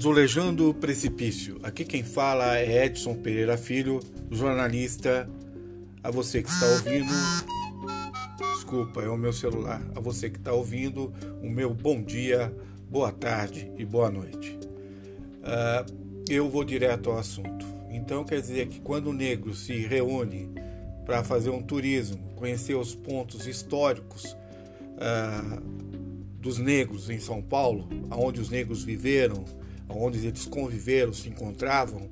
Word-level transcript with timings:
Azulejando 0.00 0.70
o 0.70 0.72
Precipício. 0.72 1.60
Aqui 1.62 1.84
quem 1.84 2.02
fala 2.02 2.56
é 2.56 2.86
Edson 2.86 3.16
Pereira 3.16 3.58
Filho, 3.58 4.00
jornalista. 4.30 5.28
A 6.02 6.10
você 6.10 6.42
que 6.42 6.48
está 6.48 6.64
ouvindo, 6.68 7.12
desculpa, 8.54 9.02
é 9.02 9.10
o 9.10 9.18
meu 9.18 9.30
celular. 9.30 9.82
A 9.94 10.00
você 10.00 10.30
que 10.30 10.38
está 10.38 10.54
ouvindo, 10.54 11.12
o 11.42 11.50
meu 11.50 11.74
bom 11.74 12.02
dia, 12.02 12.50
boa 12.88 13.12
tarde 13.12 13.70
e 13.76 13.84
boa 13.84 14.10
noite. 14.10 14.58
Uh, 15.42 16.24
eu 16.30 16.48
vou 16.48 16.64
direto 16.64 17.10
ao 17.10 17.18
assunto. 17.18 17.66
Então 17.90 18.24
quer 18.24 18.40
dizer 18.40 18.68
que 18.68 18.80
quando 18.80 19.08
o 19.08 19.12
negro 19.12 19.54
se 19.54 19.74
reúne 19.86 20.48
para 21.04 21.22
fazer 21.22 21.50
um 21.50 21.62
turismo, 21.62 22.32
conhecer 22.36 22.74
os 22.74 22.94
pontos 22.94 23.46
históricos 23.46 24.34
uh, 24.96 25.60
dos 26.40 26.56
negros 26.56 27.10
em 27.10 27.18
São 27.18 27.42
Paulo, 27.42 27.86
onde 28.10 28.40
os 28.40 28.48
negros 28.48 28.82
viveram, 28.82 29.44
onde 29.96 30.26
eles 30.26 30.46
conviveram, 30.46 31.12
se 31.12 31.28
encontravam, 31.28 32.08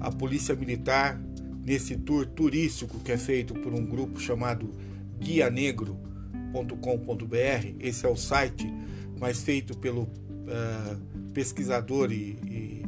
a 0.00 0.10
polícia 0.10 0.54
militar, 0.54 1.20
nesse 1.64 1.96
tour 1.96 2.26
turístico 2.26 2.98
que 3.00 3.12
é 3.12 3.18
feito 3.18 3.54
por 3.54 3.74
um 3.74 3.84
grupo 3.84 4.18
chamado 4.18 4.72
guianegro.com.br, 5.18 7.74
esse 7.80 8.06
é 8.06 8.08
o 8.08 8.16
site, 8.16 8.72
mas 9.18 9.42
feito 9.42 9.76
pelo 9.76 10.02
uh, 10.02 11.28
pesquisador 11.34 12.10
e, 12.10 12.38
e, 12.46 12.86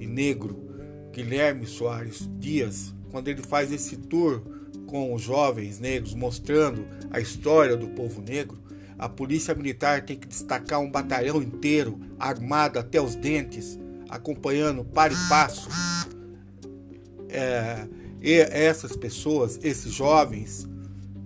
e 0.00 0.06
negro 0.06 0.68
Guilherme 1.12 1.66
Soares 1.66 2.28
Dias, 2.38 2.94
quando 3.10 3.28
ele 3.28 3.42
faz 3.42 3.72
esse 3.72 3.96
tour 3.96 4.42
com 4.86 5.14
os 5.14 5.22
jovens 5.22 5.78
negros, 5.78 6.14
mostrando 6.14 6.86
a 7.10 7.20
história 7.20 7.76
do 7.76 7.88
povo 7.88 8.20
negro, 8.20 8.58
a 9.00 9.08
polícia 9.08 9.54
militar 9.54 10.02
tem 10.02 10.14
que 10.14 10.28
destacar 10.28 10.78
um 10.78 10.90
batalhão 10.90 11.40
inteiro, 11.40 11.98
armado 12.18 12.78
até 12.78 13.00
os 13.00 13.14
dentes, 13.14 13.78
acompanhando 14.10 14.84
para 14.84 15.10
e 15.10 15.16
passo 15.26 15.70
é, 17.30 17.88
e 18.20 18.34
essas 18.34 18.94
pessoas, 18.94 19.58
esses 19.62 19.90
jovens, 19.90 20.68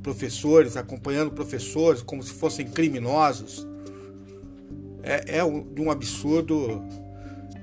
professores, 0.05 0.77
acompanhando 0.77 1.33
professores 1.33 2.01
como 2.01 2.23
se 2.23 2.33
fossem 2.35 2.65
criminosos. 2.69 3.67
É, 5.03 5.39
é 5.39 5.45
um, 5.45 5.67
um 5.77 5.91
absurdo 5.91 6.81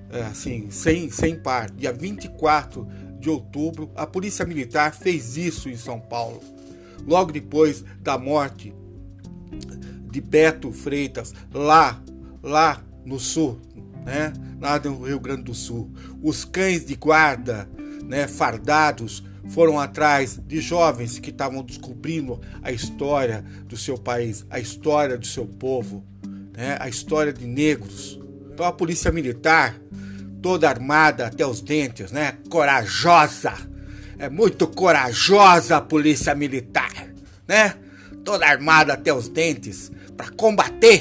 é, 0.09 0.23
assim, 0.23 0.69
sem, 0.71 1.09
sem 1.09 1.39
par. 1.39 1.71
Dia 1.71 1.93
24 1.93 2.85
de 3.17 3.29
outubro, 3.29 3.89
a 3.95 4.05
Polícia 4.05 4.43
Militar 4.43 4.93
fez 4.93 5.37
isso 5.37 5.69
em 5.69 5.77
São 5.77 6.01
Paulo. 6.01 6.41
Logo 7.07 7.31
depois 7.31 7.85
da 8.01 8.17
morte 8.17 8.73
de 10.11 10.21
Beto 10.21 10.71
Freitas, 10.71 11.33
lá, 11.53 12.01
lá 12.43 12.83
no 13.05 13.19
sul, 13.19 13.59
né? 14.05 14.33
lá 14.59 14.79
no 14.79 15.03
Rio 15.03 15.19
Grande 15.19 15.43
do 15.43 15.53
Sul. 15.53 15.91
Os 16.21 16.45
cães 16.45 16.85
de 16.85 16.95
guarda, 16.95 17.67
né, 18.03 18.27
fardados, 18.27 19.23
foram 19.49 19.79
atrás 19.79 20.39
de 20.45 20.61
jovens 20.61 21.17
que 21.17 21.31
estavam 21.31 21.63
descobrindo 21.63 22.39
a 22.61 22.71
história 22.71 23.43
do 23.65 23.75
seu 23.75 23.97
país, 23.97 24.45
a 24.49 24.59
história 24.59 25.17
do 25.17 25.25
seu 25.25 25.45
povo, 25.45 26.05
né, 26.55 26.77
a 26.79 26.87
história 26.87 27.33
de 27.33 27.45
negros. 27.45 28.19
Então 28.53 28.65
a 28.65 28.71
polícia 28.71 29.11
militar, 29.11 29.75
toda 30.41 30.69
armada 30.69 31.25
até 31.25 31.45
os 31.45 31.59
dentes, 31.61 32.11
né, 32.11 32.37
corajosa, 32.49 33.53
é 34.21 34.29
muito 34.29 34.67
corajosa 34.67 35.77
a 35.77 35.81
polícia 35.81 36.35
militar, 36.35 37.07
né? 37.47 37.73
Toda 38.23 38.45
armada 38.45 38.93
até 38.93 39.11
os 39.11 39.27
dentes, 39.27 39.91
para 40.21 40.29
combater 40.29 40.99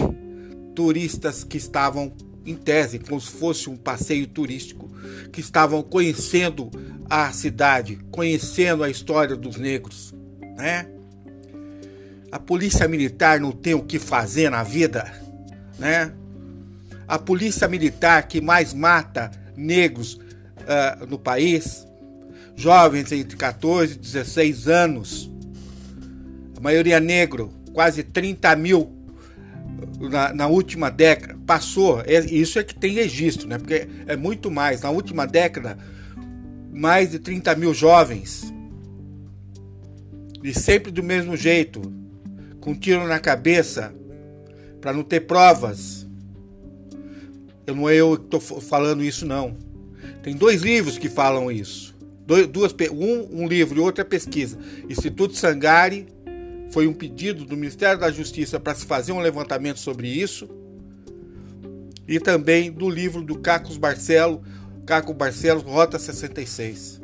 turistas 0.74 1.44
que 1.44 1.58
estavam 1.58 2.10
em 2.46 2.56
tese, 2.56 2.98
como 2.98 3.20
se 3.20 3.30
fosse 3.30 3.68
um 3.68 3.76
passeio 3.76 4.26
turístico, 4.26 4.91
que 5.31 5.42
estavam 5.42 5.82
conhecendo 5.82 6.70
a 7.08 7.31
cidade, 7.31 7.98
conhecendo 8.10 8.82
a 8.82 8.88
história 8.88 9.36
dos 9.36 9.58
negros, 9.58 10.14
né? 10.56 10.88
A 12.32 12.38
polícia 12.38 12.88
militar 12.88 13.38
não 13.38 13.53
tem 13.53 13.75
o 13.75 13.82
que 13.82 13.98
fazer 13.98 14.48
na 14.48 14.62
vida, 14.62 15.12
né? 15.78 16.14
A 17.06 17.19
polícia 17.19 17.69
militar 17.69 18.26
que 18.26 18.41
mais 18.41 18.72
mata 18.72 19.31
negros 19.54 20.14
uh, 20.14 21.04
no 21.06 21.19
país, 21.19 21.87
jovens 22.56 23.12
entre 23.12 23.37
14 23.37 23.97
e 23.97 23.98
16 23.98 24.66
anos, 24.66 25.31
a 26.56 26.60
maioria 26.60 26.98
negro, 26.98 27.52
quase 27.75 28.02
30 28.02 28.56
mil 28.56 29.00
na, 30.00 30.32
na, 30.32 30.46
última 30.46 30.91
década, 30.91 31.38
passou, 31.46 32.00
é, 32.00 32.20
isso 32.26 32.58
é 32.58 32.64
que 32.64 32.74
tem 32.74 32.94
registro, 32.94 33.48
né? 33.48 33.58
Porque 33.58 33.88
é 34.06 34.16
muito 34.16 34.50
mais. 34.50 34.82
Na 34.82 34.91
última 34.91 35.26
década, 35.26 35.78
mais 36.72 37.10
de 37.10 37.18
30 37.18 37.54
mil 37.56 37.74
jovens, 37.74 38.52
e 40.42 40.54
sempre 40.54 40.90
do 40.90 41.02
mesmo 41.02 41.36
jeito, 41.36 41.80
com 42.60 42.74
tiro 42.74 43.06
na 43.06 43.19
cabeça, 43.19 43.94
para 44.80 44.92
não 44.92 45.02
ter 45.02 45.20
provas. 45.20 46.06
Eu 47.66 47.74
não 47.74 47.88
é 47.88 47.94
eu 47.94 48.16
que 48.16 48.24
estou 48.24 48.40
falando 48.40 49.04
isso, 49.04 49.26
não. 49.26 49.56
Tem 50.22 50.34
dois 50.34 50.62
livros 50.62 50.98
que 50.98 51.08
falam 51.08 51.50
isso. 51.52 51.94
Dois, 52.26 52.46
duas, 52.46 52.74
um, 52.92 53.42
um 53.42 53.48
livro 53.48 53.78
e 53.78 53.80
outra 53.80 54.04
pesquisa. 54.04 54.58
Instituto 54.88 55.34
Sangari 55.34 56.06
foi 56.70 56.86
um 56.86 56.92
pedido 56.92 57.44
do 57.44 57.56
Ministério 57.56 58.00
da 58.00 58.10
Justiça 58.10 58.60
para 58.60 58.75
se 58.75 58.86
fazer 58.86 59.12
um 59.12 59.20
levantamento 59.20 59.78
sobre 59.78 60.08
isso. 60.08 60.48
E 62.06 62.19
também 62.19 62.70
do 62.70 62.88
livro 62.88 63.22
do 63.22 63.38
Cacos 63.38 63.76
Barcelo, 63.76 64.42
Caco 64.86 65.14
Barcelos, 65.14 65.62
Rota 65.62 65.98
66. 65.98 67.00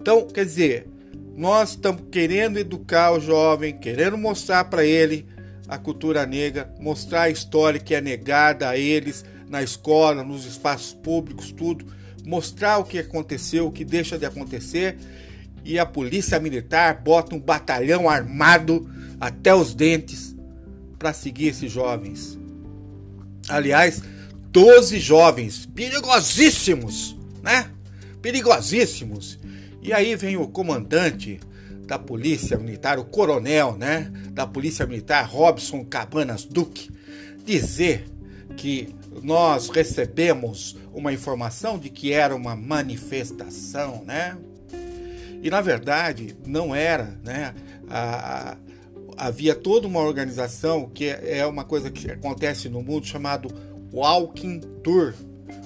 Então, 0.00 0.26
quer 0.26 0.44
dizer, 0.44 0.86
nós 1.34 1.70
estamos 1.70 2.02
querendo 2.10 2.58
educar 2.58 3.12
o 3.12 3.20
jovem, 3.20 3.76
querendo 3.78 4.16
mostrar 4.16 4.64
para 4.64 4.84
ele 4.84 5.26
a 5.68 5.78
cultura 5.78 6.24
negra, 6.24 6.72
mostrar 6.78 7.22
a 7.22 7.30
história 7.30 7.80
que 7.80 7.94
é 7.94 8.00
negada 8.00 8.68
a 8.68 8.78
eles 8.78 9.24
na 9.48 9.62
escola, 9.62 10.22
nos 10.22 10.44
espaços 10.44 10.92
públicos, 10.92 11.52
tudo, 11.52 11.86
mostrar 12.24 12.78
o 12.78 12.84
que 12.84 12.98
aconteceu, 12.98 13.66
o 13.66 13.72
que 13.72 13.84
deixa 13.84 14.18
de 14.18 14.24
acontecer 14.24 14.96
e 15.66 15.80
a 15.80 15.84
polícia 15.84 16.38
militar 16.38 17.02
bota 17.02 17.34
um 17.34 17.40
batalhão 17.40 18.08
armado 18.08 18.88
até 19.20 19.52
os 19.52 19.74
dentes 19.74 20.36
para 20.96 21.12
seguir 21.12 21.48
esses 21.48 21.72
jovens. 21.72 22.38
Aliás, 23.48 24.00
12 24.52 25.00
jovens 25.00 25.66
perigosíssimos, 25.66 27.16
né? 27.42 27.68
Perigosíssimos. 28.22 29.40
E 29.82 29.92
aí 29.92 30.14
vem 30.14 30.36
o 30.36 30.46
comandante 30.46 31.40
da 31.84 31.98
Polícia 31.98 32.56
Militar, 32.56 33.00
o 33.00 33.04
coronel, 33.04 33.76
né, 33.76 34.10
da 34.30 34.46
Polícia 34.46 34.86
Militar, 34.86 35.24
Robson 35.28 35.84
Cabanas 35.84 36.44
Duque, 36.44 36.90
dizer 37.44 38.08
que 38.56 38.94
nós 39.22 39.68
recebemos 39.68 40.76
uma 40.92 41.12
informação 41.12 41.78
de 41.78 41.88
que 41.88 42.12
era 42.12 42.34
uma 42.34 42.56
manifestação, 42.56 44.02
né? 44.04 44.36
E 45.46 45.50
na 45.50 45.60
verdade 45.60 46.36
não 46.44 46.74
era, 46.74 47.16
né? 47.22 47.54
A, 47.88 48.56
a, 49.16 49.26
havia 49.28 49.54
toda 49.54 49.86
uma 49.86 50.00
organização 50.00 50.90
que 50.92 51.06
é, 51.06 51.46
uma 51.46 51.62
coisa 51.62 51.88
que 51.88 52.10
acontece 52.10 52.68
no 52.68 52.82
mundo 52.82 53.06
chamado 53.06 53.48
Walking 53.92 54.58
Tour, 54.82 55.14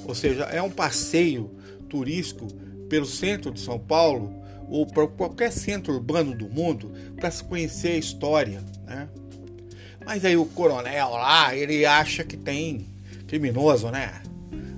ou 0.07 0.15
seja, 0.15 0.45
é 0.45 0.61
um 0.61 0.69
passeio 0.69 1.51
turístico 1.89 2.47
pelo 2.91 3.07
centro 3.07 3.51
de 3.51 3.59
São 3.59 3.79
Paulo 3.79 4.45
ou 4.69 4.87
para 4.87 5.07
qualquer 5.07 5.51
centro 5.51 5.95
urbano 5.95 6.35
do 6.35 6.47
mundo 6.47 6.93
para 7.17 7.31
se 7.31 7.43
conhecer 7.43 7.93
a 7.93 7.97
história, 7.97 8.63
né? 8.85 9.09
Mas 10.05 10.27
aí 10.27 10.37
o 10.37 10.45
coronel 10.45 11.09
lá, 11.09 11.57
ele 11.57 11.87
acha 11.87 12.23
que 12.23 12.37
tem 12.37 12.87
criminoso, 13.27 13.89
né? 13.89 14.21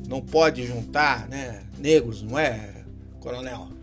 Não 0.09 0.21
pode 0.21 0.65
juntar, 0.65 1.27
né? 1.29 1.65
Negros, 1.77 2.23
não 2.23 2.39
é, 2.39 2.85
coronel? 3.19 3.82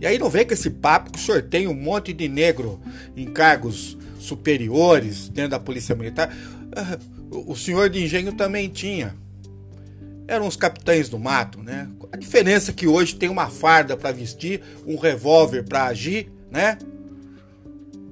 E 0.00 0.06
aí 0.06 0.18
não 0.18 0.30
vem 0.30 0.46
com 0.46 0.54
esse 0.54 0.70
papo 0.70 1.10
que 1.10 1.42
tem 1.42 1.66
um 1.66 1.74
monte 1.74 2.12
de 2.12 2.28
negro 2.28 2.80
em 3.16 3.26
cargos 3.26 3.96
superiores 4.18 5.28
dentro 5.28 5.52
da 5.52 5.60
polícia 5.60 5.94
militar. 5.94 6.32
Ah, 6.74 6.98
o 7.30 7.56
senhor 7.56 7.90
de 7.90 8.02
engenho 8.02 8.32
também 8.32 8.68
tinha. 8.68 9.16
Eram 10.26 10.46
os 10.46 10.56
capitães 10.56 11.08
do 11.08 11.18
mato, 11.18 11.62
né? 11.62 11.88
A 12.12 12.16
diferença 12.16 12.70
é 12.70 12.74
que 12.74 12.86
hoje 12.86 13.16
tem 13.16 13.28
uma 13.28 13.48
farda 13.48 13.96
para 13.96 14.12
vestir, 14.12 14.60
um 14.86 14.96
revólver 14.96 15.64
para 15.64 15.86
agir, 15.86 16.30
né? 16.50 16.78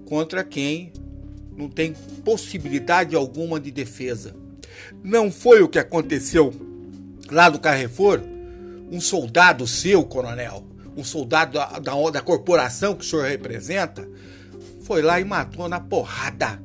Contra 0.07 0.43
quem 0.43 0.93
não 1.57 1.69
tem 1.69 1.95
possibilidade 2.25 3.15
alguma 3.15 3.61
de 3.61 3.71
defesa. 3.71 4.35
Não 5.03 5.31
foi 5.31 5.63
o 5.63 5.69
que 5.69 5.79
aconteceu 5.79 6.53
lá 7.31 7.49
do 7.49 7.59
Carrefour? 7.59 8.21
Um 8.91 9.01
soldado 9.01 9.67
seu, 9.67 10.05
coronel, 10.05 10.65
um 10.97 11.05
soldado 11.05 11.53
da, 11.53 11.79
da, 11.79 12.11
da 12.11 12.23
corporação 12.23 12.95
que 12.95 13.05
o 13.05 13.07
senhor 13.07 13.27
representa, 13.27 14.09
foi 14.83 15.03
lá 15.03 15.21
e 15.21 15.25
matou 15.25 15.69
na 15.69 15.79
porrada. 15.79 16.61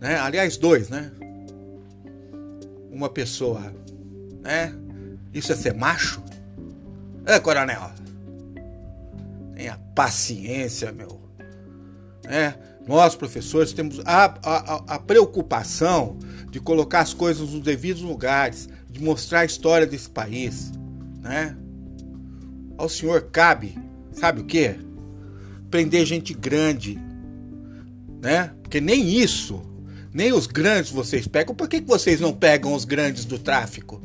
Né? 0.00 0.18
Aliás, 0.18 0.56
dois, 0.56 0.88
né? 0.88 1.12
Uma 2.90 3.08
pessoa, 3.08 3.72
né? 4.42 4.74
Isso 5.32 5.52
é 5.52 5.56
ser 5.56 5.74
macho? 5.74 6.22
É, 7.24 7.38
coronel. 7.38 7.92
Tenha 9.54 9.78
paciência, 9.94 10.90
meu. 10.90 11.20
É, 12.24 12.54
nós, 12.86 13.14
professores, 13.14 13.72
temos 13.72 14.00
a, 14.04 14.24
a, 14.42 14.94
a 14.94 14.98
preocupação 14.98 16.16
de 16.50 16.58
colocar 16.58 17.00
as 17.00 17.12
coisas 17.12 17.50
nos 17.50 17.62
devidos 17.62 18.02
lugares, 18.02 18.68
de 18.88 19.02
mostrar 19.02 19.40
a 19.40 19.44
história 19.44 19.86
desse 19.86 20.08
país, 20.08 20.72
né? 21.20 21.56
Ao 22.78 22.88
senhor 22.88 23.22
cabe, 23.32 23.76
sabe 24.12 24.40
o 24.40 24.44
quê? 24.44 24.76
Prender 25.68 26.06
gente 26.06 26.32
grande, 26.32 26.96
né? 28.22 28.52
Porque 28.62 28.80
nem 28.80 29.18
isso, 29.18 29.60
nem 30.14 30.32
os 30.32 30.46
grandes 30.46 30.92
vocês 30.92 31.26
pegam. 31.26 31.56
Por 31.56 31.68
que, 31.68 31.80
que 31.80 31.86
vocês 31.88 32.20
não 32.20 32.32
pegam 32.32 32.72
os 32.72 32.84
grandes 32.84 33.24
do 33.24 33.36
tráfico? 33.36 34.00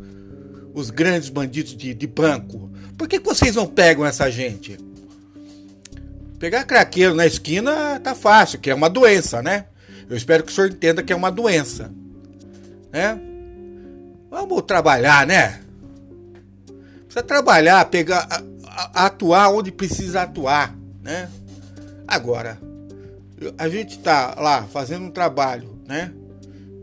Os 0.74 0.90
grandes 0.90 1.30
bandidos 1.30 1.78
de, 1.78 1.94
de 1.94 2.08
banco? 2.08 2.72
Por 2.98 3.08
que, 3.08 3.20
que 3.20 3.26
vocês 3.26 3.56
não 3.56 3.68
pegam 3.68 4.04
essa 4.04 4.30
gente? 4.32 4.78
Pegar 6.40 6.64
craqueiro 6.64 7.14
na 7.14 7.28
esquina 7.28 8.00
tá 8.00 8.16
fácil, 8.16 8.60
que 8.60 8.72
é 8.72 8.76
uma 8.76 8.90
doença, 8.90 9.42
né? 9.42 9.66
Eu 10.10 10.18
espero 10.18 10.44
que 10.44 10.52
o 10.52 10.56
senhor 10.56 10.72
entenda 10.72 11.04
que 11.04 11.14
é 11.14 11.16
uma 11.16 11.32
doença, 11.32 11.94
né? 12.92 13.20
Vamos 14.30 14.64
trabalhar, 14.64 15.28
né? 15.28 15.62
Precisa 17.06 17.24
trabalhar, 17.24 17.86
pegar, 17.86 18.28
atuar 18.74 19.50
onde 19.50 19.72
precisa 19.72 20.24
atuar, 20.24 20.76
né? 21.02 21.30
Agora, 22.08 22.60
a 23.58 23.70
gente 23.70 24.00
tá 24.00 24.36
lá 24.40 24.64
fazendo 24.64 25.06
um 25.06 25.12
trabalho, 25.12 25.80
né? 25.88 26.14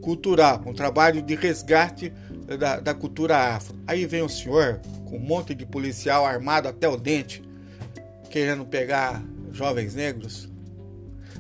Cultural, 0.00 0.62
um 0.66 0.72
trabalho 0.72 1.20
de 1.20 1.34
resgate 1.34 2.12
da, 2.58 2.80
da 2.80 2.94
cultura 2.94 3.36
afro. 3.36 3.76
Aí 3.86 4.06
vem 4.06 4.22
o 4.22 4.28
senhor 4.28 4.80
com 5.04 5.16
um 5.16 5.20
monte 5.20 5.54
de 5.54 5.66
policial 5.66 6.24
armado 6.24 6.68
até 6.68 6.88
o 6.88 6.96
dente, 6.96 7.42
querendo 8.30 8.64
pegar 8.64 9.22
jovens 9.52 9.94
negros. 9.94 10.48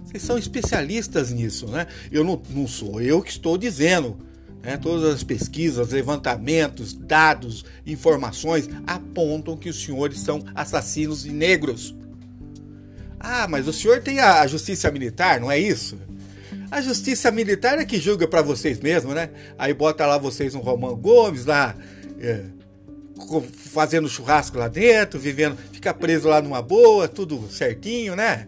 Vocês 0.04 0.22
são 0.22 0.36
especialistas 0.36 1.30
nisso, 1.30 1.68
né? 1.68 1.86
Eu 2.10 2.24
não, 2.24 2.42
não 2.50 2.66
sou 2.66 3.00
eu 3.00 3.22
que 3.22 3.30
estou 3.30 3.56
dizendo. 3.56 4.18
Né? 4.62 4.76
Todas 4.76 5.04
as 5.04 5.22
pesquisas, 5.22 5.90
levantamentos, 5.90 6.92
dados, 6.92 7.64
informações 7.86 8.68
apontam 8.86 9.56
que 9.56 9.68
os 9.68 9.82
senhores 9.82 10.20
são 10.20 10.42
assassinos 10.54 11.22
de 11.22 11.32
negros. 11.32 11.94
Ah, 13.18 13.46
mas 13.48 13.68
o 13.68 13.72
senhor 13.72 14.00
tem 14.00 14.20
a 14.20 14.46
justiça 14.46 14.90
militar, 14.90 15.40
não 15.40 15.50
é 15.50 15.58
isso? 15.58 15.98
A 16.70 16.80
justiça 16.80 17.30
militar 17.30 17.78
é 17.78 17.84
que 17.84 17.98
julga 17.98 18.28
para 18.28 18.42
vocês 18.42 18.78
mesmo, 18.80 19.12
né? 19.12 19.30
Aí 19.58 19.74
bota 19.74 20.06
lá 20.06 20.16
vocês 20.16 20.54
um 20.54 20.60
Romão 20.60 20.96
Gomes 20.96 21.44
lá, 21.44 21.74
é, 22.18 22.44
fazendo 23.52 24.08
churrasco 24.08 24.56
lá 24.56 24.68
dentro, 24.68 25.18
vivendo, 25.18 25.58
fica 25.72 25.92
preso 25.92 26.28
lá 26.28 26.40
numa 26.40 26.62
boa, 26.62 27.08
tudo 27.08 27.50
certinho, 27.50 28.14
né? 28.14 28.46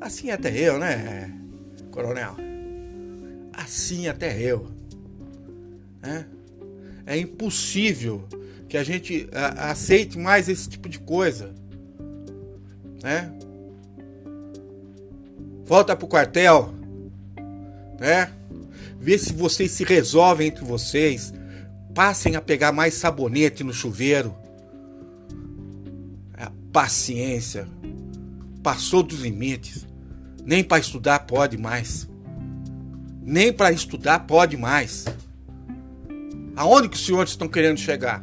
Assim 0.00 0.30
até 0.30 0.50
eu, 0.56 0.78
né, 0.78 1.32
coronel? 1.90 2.36
Assim 3.52 4.08
até 4.08 4.38
eu. 4.40 4.79
Né? 6.02 6.26
É 7.06 7.18
impossível 7.18 8.26
que 8.68 8.76
a 8.76 8.84
gente 8.84 9.28
aceite 9.56 10.18
mais 10.18 10.48
esse 10.48 10.68
tipo 10.68 10.88
de 10.88 10.98
coisa. 10.98 11.54
Né? 13.02 13.32
Volta 15.64 15.96
pro 15.96 16.08
quartel, 16.08 16.74
né? 17.98 18.32
Vê 18.98 19.16
se 19.16 19.32
vocês 19.32 19.70
se 19.70 19.84
resolvem 19.84 20.48
entre 20.48 20.64
vocês 20.64 21.32
Passem 21.94 22.36
a 22.36 22.40
pegar 22.40 22.72
mais 22.72 22.94
sabonete 22.94 23.64
no 23.64 23.72
chuveiro. 23.72 24.34
A 26.34 26.50
paciência 26.72 27.68
passou 28.62 29.02
dos 29.02 29.20
limites. 29.20 29.86
Nem 30.44 30.62
para 30.62 30.78
estudar 30.78 31.20
pode 31.20 31.58
mais. 31.58 32.08
Nem 33.22 33.52
para 33.52 33.72
estudar 33.72 34.20
pode 34.20 34.56
mais. 34.56 35.04
Aonde 36.60 36.90
que 36.90 36.96
os 36.96 37.06
senhores 37.06 37.30
estão 37.30 37.48
querendo 37.48 37.78
chegar? 37.78 38.22